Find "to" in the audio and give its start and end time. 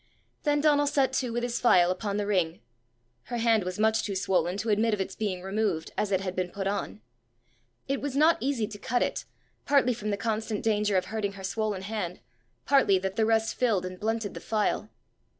1.13-1.29, 4.57-4.69, 8.65-8.79